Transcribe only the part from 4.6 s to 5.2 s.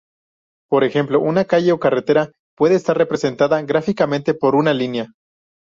línea.